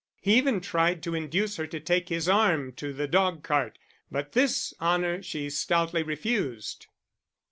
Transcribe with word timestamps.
He 0.19 0.35
even 0.35 0.61
tried 0.61 1.03
to 1.03 1.13
induce 1.13 1.57
her 1.57 1.67
to 1.67 1.79
take 1.79 2.09
his 2.09 2.27
arm 2.27 2.73
to 2.77 2.91
the 2.91 3.07
dog 3.07 3.43
cart, 3.43 3.77
but 4.09 4.31
this 4.31 4.73
honour 4.81 5.21
she 5.21 5.47
stoutly 5.47 6.01
refused. 6.01 6.87